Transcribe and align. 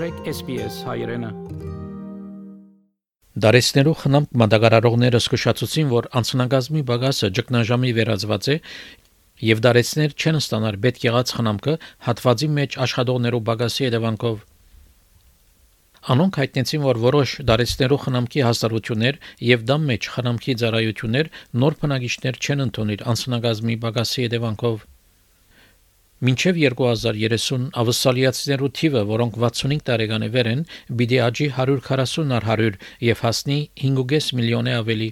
մտրեք 0.00 0.28
SPS 0.30 0.76
հայրենը 0.88 1.28
Դարեսներու 3.44 3.92
խնամք 4.00 4.30
մատակարարողները 4.42 5.18
զսկուշացուցին, 5.20 5.90
որ 5.90 6.06
անցնագազմի 6.20 6.82
բագասը 6.88 7.28
ճգնաժամի 7.36 7.90
վերածված 7.98 8.48
է 8.48 8.56
եւ 9.48 9.60
դարեցներ 9.66 10.14
չեն 10.16 10.38
ստանալ 10.40 10.78
պետք 10.86 11.04
եղած 11.04 11.34
խնամքը 11.36 11.74
հատվածի 12.08 12.48
մեջ 12.60 12.78
աշխատողներու 12.86 13.42
բագասի 13.50 13.86
հետևանքով 13.90 14.40
Անոնք 16.16 16.40
հայտնեցին, 16.40 16.82
որ 16.88 17.02
որոշ 17.04 17.34
դարեցներու 17.50 18.00
խնամքի 18.06 18.46
հաստատություններ 18.48 19.20
եւ 19.50 19.68
դամ 19.68 19.84
մեջ 19.90 20.08
խնամքի 20.16 20.56
ծառայություններ 20.64 21.30
նոր 21.60 21.76
բնակիչներ 21.84 22.40
չեն 22.40 22.64
ընդունել 22.70 23.04
անսնագազմի 23.12 23.76
բագասի 23.84 24.24
հետևանքով։ 24.24 24.89
Մինչև 26.20 26.58
2030 26.60 27.62
ավսալիացիներու 27.80 28.68
թիվը, 28.76 29.02
որոնք 29.08 29.36
65 29.40 29.84
տարեկան 29.88 30.26
է 30.26 30.28
վեր 30.34 30.48
են, 30.50 30.64
պիտի 31.00 31.20
աճի 31.26 31.46
140 31.56 32.34
առ 32.36 32.48
100 32.50 32.76
եւ 33.08 33.22
հասնի 33.24 33.58
5.5 33.84 34.28
միլիոնի 34.40 34.74
ավելի։ 34.80 35.08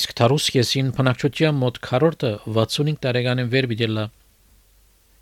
Իսկ 0.00 0.16
Թարուս 0.18 0.48
քեսին 0.56 0.90
բնակչության 0.98 1.60
մոտ 1.60 1.78
քառորդը 1.86 2.32
65 2.58 2.98
տարեկանին 3.06 3.52
վեր 3.54 3.70
պիտի 3.70 3.90
լա 3.94 4.10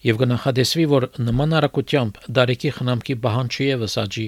եւ 0.08 0.18
կնախադեсվի, 0.22 0.84
որ 0.94 1.06
նման 1.28 1.54
արագությամբ 1.58 2.18
դարեկի 2.38 2.70
խնամքի 2.78 3.16
բահան 3.24 3.48
չի 3.52 3.64
եւս 3.68 3.96
աճի։ 4.04 4.26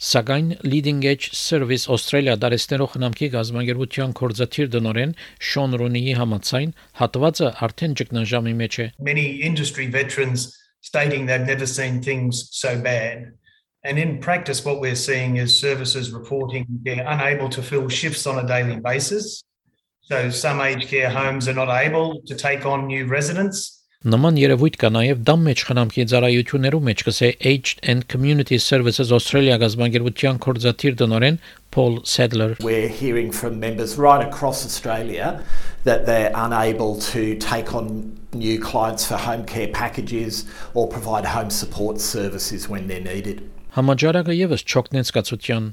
Սակայն 0.00 0.54
Leading 0.64 1.02
Edge 1.04 1.34
Service 1.36 1.84
Australia 1.92 2.36
դարեցներով 2.40 2.92
խնամքի 2.94 3.26
գազագերբության 3.34 4.14
կորզաթիր 4.20 4.70
դնորեն 4.74 5.12
Շոն 5.48 5.76
Ռոնիի 5.82 6.14
համաձայն 6.16 6.70
հատվածը 7.00 7.50
արդեն 7.66 7.96
ճգնաժամի 8.00 8.54
մեջ 8.62 8.78
է։ 8.84 8.86
Many 9.10 9.26
industry 9.50 9.90
veterans 9.98 10.46
stating 10.80 11.26
they've 11.26 11.46
never 11.46 11.66
seen 11.66 12.00
things 12.00 12.48
so 12.50 12.80
bad. 12.80 13.32
And 13.84 13.98
in 13.98 14.20
practice, 14.20 14.64
what 14.64 14.80
we're 14.80 14.94
seeing 14.94 15.36
is 15.36 15.58
services 15.58 16.12
reporting 16.12 16.66
they're 16.82 17.06
unable 17.06 17.48
to 17.50 17.62
fill 17.62 17.88
shifts 17.88 18.26
on 18.26 18.38
a 18.38 18.46
daily 18.46 18.76
basis. 18.76 19.42
So 20.02 20.30
some 20.30 20.60
aged 20.60 20.88
care 20.88 21.10
homes 21.10 21.46
are 21.48 21.54
not 21.54 21.68
able 21.68 22.22
to 22.26 22.34
take 22.34 22.66
on 22.66 22.86
new 22.86 23.06
residents. 23.06 23.83
Նման 24.05 24.35
երևույթ 24.37 24.75
կա 24.77 24.89
նաև 24.93 25.21
դամ 25.25 25.45
մեջ 25.47 25.61
խնամքի 25.65 26.03
ծառայություններու 26.11 26.81
մեջ 26.87 26.99
կսե 27.07 27.29
Aged 27.51 27.79
and 27.89 28.05
Community 28.13 28.59
Services 28.61 29.09
Australia 29.17 29.55
գազբանգերության 29.63 30.37
կորզաթիր 30.45 30.99
դնորեն 30.99 31.39
Paul 31.73 31.97
Sadler 32.11 32.51
We're 32.61 32.87
hearing 32.99 33.31
from 33.31 33.59
members 33.59 33.97
right 33.97 34.21
across 34.21 34.63
Australia 34.63 35.41
that 35.89 36.05
they're 36.05 36.29
unable 36.35 37.01
to 37.07 37.33
take 37.47 37.73
on 37.73 37.89
new 38.31 38.61
clients 38.61 39.09
for 39.09 39.17
home 39.17 39.43
care 39.43 39.69
packages 39.73 40.45
or 40.75 40.87
provide 40.87 41.25
home 41.33 41.49
support 41.49 41.99
services 41.99 42.69
when 42.69 42.85
they're 42.85 43.01
needed. 43.01 43.41
Համաճարակը 43.75 44.33
եւս 44.35 44.61
չօգնեց 44.71 45.09
կացության 45.15 45.65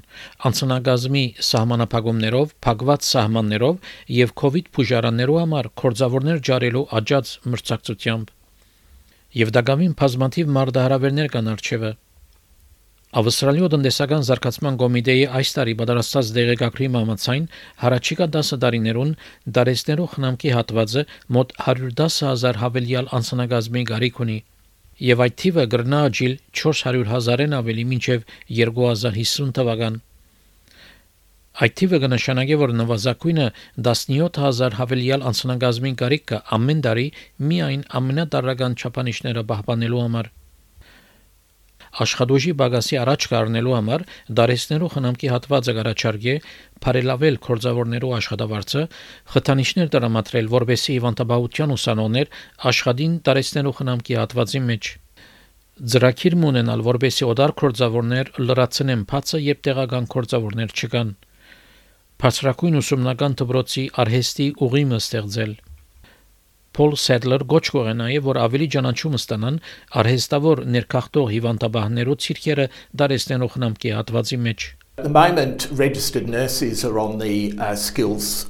անցնագազմի 0.49 1.21
սահմանափակումներով, 1.49 2.49
փակված 2.65 3.05
սահմաններով 3.09 3.77
եւ 4.15 4.33
իդ 4.59 4.67
փուժարաններու 4.77 5.37
համար 5.39 5.69
կորձավորներ 5.81 6.41
ջարելու 6.49 6.83
աջած 6.99 7.31
մրցակցությամբ։ 7.53 8.33
Եվ 9.43 9.53
դակամին 9.59 9.95
բազմաթիվ 10.03 10.51
մարդահրավերներ 10.59 11.31
կան 11.37 11.49
արչեւը։ 11.53 11.93
Ավստրալիո 13.23 13.67
տնտեսական 13.71 14.23
զարգացման 14.27 14.77
կոմիտեի 14.83 15.25
այս 15.39 15.49
տարի 15.55 15.73
պատրաստած 15.79 16.29
դեղեկագրի 16.37 16.87
համաձայն 16.99 17.43
հարաճիկա 17.83 18.27
10 18.35 18.55
տարիներուն 18.63 19.11
դարեցներու 19.57 20.07
խնամքի 20.15 20.55
հատվածը 20.59 21.03
մոտ 21.37 21.53
110.000 21.71 22.59
հավելյալ 22.63 23.11
անցնագազմի 23.19 23.85
գարիք 23.93 24.25
ունի 24.25 24.39
եւ 25.01 25.21
այդ 25.25 25.35
թիվը 25.41 25.63
կգրնա 25.73 25.99
աճիլ 26.07 26.33
400.000-ն 26.61 27.55
ավելի 27.59 27.85
մինչեւ 27.93 28.25
2050 28.59 29.53
թվական։ 29.57 29.97
Այդ 31.63 31.73
թիվը 31.79 31.97
կնշանակի, 32.03 32.55
որ 32.63 32.71
նվազագույնը 32.77 33.47
17000 33.87 34.77
հավելյալ 34.79 35.25
անցնագազմին 35.31 35.97
կարիք 36.01 36.23
կա 36.31 36.39
ամեն 36.57 36.79
տարի 36.87 37.07
միայն 37.49 37.83
ամենադարական 37.99 38.77
չափանիշները 38.79 39.43
պահպանելու 39.53 40.01
համար։ 40.05 40.31
Աշխատուժի 41.93 42.51
բագասի 42.57 42.97
առաջ 43.03 43.25
կառնելու 43.29 43.73
համար 43.77 44.03
դարեցներու 44.39 44.89
խնամքի 44.93 45.27
հատվածը 45.33 45.75
կարաչարգե 45.77 46.33
բարելավել 46.85 47.37
կորձավորներու 47.47 48.13
աշխատավարձը, 48.17 48.81
խթանիչներ 49.35 49.91
դրամատրել, 49.93 50.49
որբեսի 50.57 50.97
հիվանդաբանության 50.97 51.75
ուսանողներ 51.77 52.33
աշխատին 52.73 53.13
դարեցներու 53.29 53.75
խնամքի 53.77 54.19
հատվածի 54.23 54.63
մեջ 54.73 54.91
Ձրակիր 55.73 56.35
մունենալ, 56.37 56.81
որբեսի 56.85 57.25
օդար 57.33 57.51
կորձավորներ 57.59 58.27
լրացնեն 58.45 59.05
փածը 59.09 59.39
եւ 59.41 59.61
տեղական 59.67 60.05
կորձավորներ 60.13 60.75
չկան։ 60.77 61.13
Բարձրակույն 62.23 62.77
ուսումնական 62.83 63.37
դպրոցի 63.41 63.85
արհեստի 64.03 64.47
ուղիմը 64.67 64.99
ստեղծել 65.01 65.55
Paul 66.73 66.95
Sadler 66.97 67.43
գոչ 67.45 67.65
կողե 67.73 67.91
նաև 67.99 68.23
որ 68.27 68.37
ավելի 68.43 68.67
ճանաչում 68.75 69.17
ստանան 69.19 69.57
արհեստավոր 70.01 70.61
ներքախտող 70.75 71.27
հիվանդաբաններու 71.33 72.15
ցիրքերը 72.25 72.65
դարեցնելու 73.01 73.49
խնամքի 73.55 73.91
հատվածի 73.97 74.39
մեջ 74.47 74.65
At 74.97 75.05
the 75.05 75.09
moment, 75.09 75.67
registered 75.71 76.29
nurses 76.29 76.85
are 76.85 76.99
on 76.99 77.17
the 77.17 77.53
uh, 77.57 77.75
skills 77.75 78.45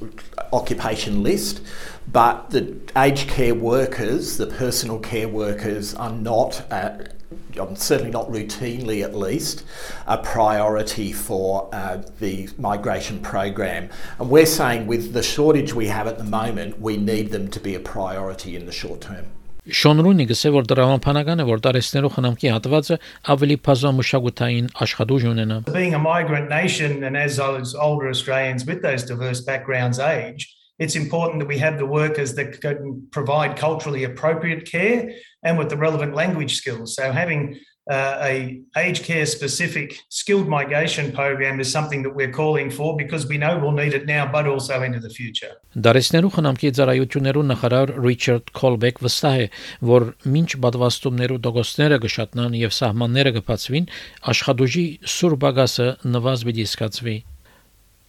occupation 0.52 1.22
list, 1.22 1.62
but 2.12 2.50
the 2.50 2.76
aged 2.94 3.28
care 3.28 3.54
workers, 3.54 4.36
the 4.36 4.46
personal 4.46 4.98
care 4.98 5.26
workers, 5.26 5.94
are 5.94 6.12
not, 6.12 6.62
uh, 6.70 6.90
certainly 7.75 8.11
not 8.11 8.29
routinely 8.29 9.03
at 9.03 9.15
least, 9.15 9.63
a 10.07 10.17
priority 10.17 11.11
for 11.11 11.69
uh, 11.73 12.01
the 12.19 12.49
migration 12.57 13.19
program. 13.19 13.89
And 14.19 14.29
we're 14.29 14.45
saying 14.45 14.87
with 14.87 15.13
the 15.13 15.23
shortage 15.23 15.73
we 15.73 15.87
have 15.87 16.07
at 16.07 16.17
the 16.17 16.23
moment, 16.23 16.79
we 16.79 16.97
need 16.97 17.31
them 17.31 17.49
to 17.49 17.59
be 17.59 17.75
a 17.75 17.79
priority 17.79 18.55
in 18.55 18.65
the 18.65 18.71
short 18.71 19.01
term. 19.01 19.25
Շոնրունի 19.69 20.25
գսե 20.31 20.49
որ 20.55 20.67
դրամապանական 20.69 21.43
է 21.43 21.45
որ 21.45 21.59
տարեստներով 21.61 22.13
խնամքի 22.15 22.49
հատվածը 22.55 22.95
ավելի 23.33 23.57
բազմամշակութային 23.67 24.69
աշխատուժ 24.85 25.25
ունենա 25.29 25.57
Being 25.69 25.93
a 25.93 26.01
migrant 26.01 26.49
nation 26.49 27.03
and 27.03 27.15
as 27.15 27.37
those 27.37 27.75
older 27.75 28.09
Australians 28.09 28.65
with 28.65 28.81
those 28.81 29.03
diverse 29.03 29.41
backgrounds 29.41 29.99
age 29.99 30.47
it's 30.78 30.96
important 30.96 31.38
that 31.40 31.48
we 31.48 31.58
have 31.58 31.78
the 31.78 31.86
workers 31.86 32.34
that 32.34 32.60
can 32.60 33.06
provide 33.10 33.56
culturally 33.56 34.04
appropriate 34.04 34.64
care 34.70 35.12
and 35.42 35.58
with 35.58 35.68
the 35.68 35.76
relevant 35.76 36.14
language 36.14 36.56
skills 36.56 36.94
so 36.96 37.12
having 37.12 37.58
uh, 37.90 38.18
a 38.22 38.62
aged 38.76 39.04
care 39.04 39.26
specific 39.26 40.00
skilled 40.08 40.48
migration 40.48 41.12
program 41.12 41.60
is 41.60 41.70
something 41.70 42.02
that 42.02 42.14
we're 42.14 42.30
calling 42.30 42.70
for 42.70 42.96
because 42.96 43.26
we 43.26 43.36
know 43.36 43.58
we'll 43.58 43.72
need 43.72 43.92
it 43.92 44.06
now 44.06 44.30
but 44.30 44.46
also 44.46 44.82
into 44.82 45.00
the 45.00 45.10
future. 45.10 45.52
Դարեսներու 45.76 46.30
խնամքի 46.36 46.70
ծառայություններու 46.78 47.44
նախարար 47.50 47.92
Ռիչարդ 48.06 48.54
Քոլբեկ 48.56 49.02
վստահ 49.04 49.36
է, 49.44 49.46
որ 49.90 50.08
մինչ 50.36 50.50
պատվաստումներու 50.64 51.40
դոգոստները 51.44 52.00
կշատնան 52.06 52.58
եւ 52.62 52.74
սահմանները 52.78 53.36
կբացվին, 53.40 53.92
աշխատուժի 54.32 54.86
սուր 55.18 55.38
բագասը 55.44 55.88
նվազ 56.14 56.48
պիտի 56.48 56.68
սկացվի։ 56.72 57.16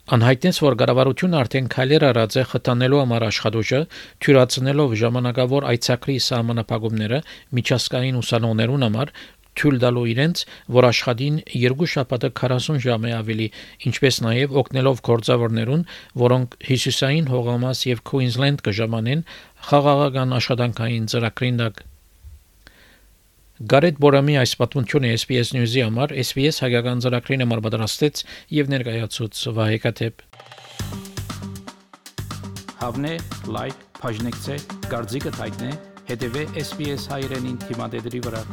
Անհայտնեց, 0.06 0.58
որ 0.62 0.76
կառավարությունը 0.78 1.38
արդեն 1.40 1.68
քայլեր 1.74 2.04
արած 2.06 2.36
է 2.38 2.42
խթանելու 2.52 2.98
համար 3.02 3.24
աշխատուժը, 3.26 3.80
թյուրացնելով 4.22 4.92
ժամանակավոր 5.02 5.66
այցակրի 5.72 6.18
սահմանապահումները 6.26 7.20
միջազգային 7.58 8.20
ուսանողներուն 8.20 8.86
համար, 8.86 9.14
թույլ 9.58 9.80
տալու 9.82 10.06
իրենց, 10.12 10.44
որ 10.78 10.88
աշխատին 10.92 11.42
երկու 11.64 11.90
շաբաթը 11.96 12.32
40 12.42 12.80
ժամ 12.86 13.10
է 13.10 13.16
ավելի, 13.18 13.50
ինչպես 13.90 14.22
նաև 14.28 14.56
օգնելով 14.62 15.04
գործավորներուն, 15.10 15.84
որոնք 16.26 16.58
հյուսիսային 16.70 17.34
հողամաս 17.34 17.84
եւ 17.90 18.06
Queensland 18.14 18.64
կժամանեն 18.70 19.28
խաղաղական 19.72 20.40
աշխատանքային 20.44 21.12
ծրագրին 21.16 21.62
Գարետ 23.56 24.02
Բորամի 24.04 24.34
այս 24.42 24.54
պատմությունը 24.60 25.14
SPS 25.16 25.54
News-ի 25.56 25.86
համար 25.86 26.12
SPS 26.26 26.60
հայկական 26.66 27.04
ծրագրին 27.06 27.46
համար 27.46 27.62
պատրաստեց 27.64 28.24
եւ 28.58 28.74
ներկայացուց 28.76 29.46
Վահե 29.56 29.80
Կաթեփ 29.86 30.28
Հավնե 32.84 33.16
լայք, 33.56 33.90
բաժնեկցե, 34.04 34.62
դարձիկը 34.92 35.38
թայտնե, 35.40 35.76
հետեւե 36.12 36.48
SPS 36.68 37.12
հայրենին 37.16 37.62
թիմադեդի 37.64 38.28
վրա 38.28 38.48